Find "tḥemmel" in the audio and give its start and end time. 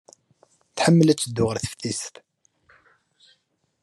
0.75-1.11